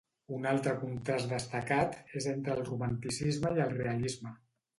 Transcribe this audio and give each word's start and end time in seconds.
Un 0.35 0.45
altre 0.51 0.71
contrast 0.83 1.29
destacat 1.33 1.99
és 2.21 2.27
entre 2.33 2.57
el 2.59 2.63
romanticisme 2.71 3.53
i 3.61 3.63
el 3.69 3.79
realisme. 3.85 4.35